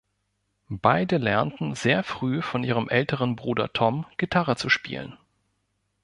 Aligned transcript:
Beide 0.81 1.17
lernten 1.17 1.75
sehr 1.75 2.01
früh 2.03 2.41
von 2.41 2.63
ihrem 2.63 2.89
älteren 2.89 3.35
Bruder 3.35 3.71
Tom 3.71 4.07
Gitarre 4.17 4.55
zu 4.55 4.67
spielen. 4.67 5.15